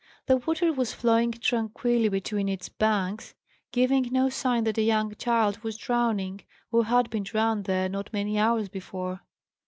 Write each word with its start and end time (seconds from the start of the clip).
The 0.25 0.37
water 0.37 0.73
was 0.73 0.95
flowing 0.95 1.31
tranquilly 1.31 2.09
between 2.09 2.49
its 2.49 2.69
banks, 2.69 3.35
giving 3.71 4.07
no 4.11 4.29
sign 4.29 4.63
that 4.63 4.79
a 4.79 4.81
young 4.81 5.13
child 5.13 5.59
was 5.59 5.77
drowning, 5.77 6.41
or 6.71 6.85
had 6.85 7.11
been 7.11 7.21
drowned 7.21 7.65
there 7.65 7.87
not 7.87 8.11
many 8.11 8.39
hours 8.39 8.67
before. 8.67 9.21